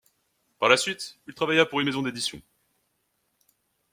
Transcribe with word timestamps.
Par 0.57 0.67
la 0.67 0.77
suite 0.77 1.19
il 1.27 1.35
travailla 1.35 1.63
pour 1.67 1.79
une 1.79 1.85
maison 1.85 2.01
d’édition. 2.01 2.41